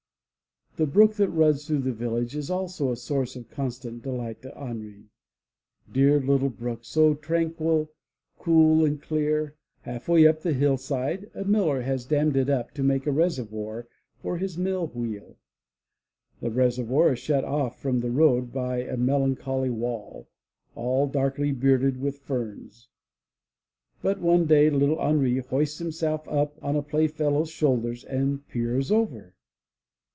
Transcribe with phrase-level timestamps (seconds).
[0.77, 4.57] The brook that runs through the village is also a source of constant delight to
[4.57, 5.09] Henri,—
[5.91, 7.91] dear little brook, so tranquil,
[8.39, 9.57] cool and clear.
[9.81, 13.85] Half way up the hillside a miller has dammed it to make a reservoir
[14.21, 15.35] for his mill wheel.
[16.39, 20.29] The reservoir is shut off from the road by a melancholy wall,
[20.73, 22.87] all darkly bearded with ferns,
[24.01, 28.89] but one day little Henri hoists himself up on a playfellow's shoul ders and peers
[28.89, 29.35] over.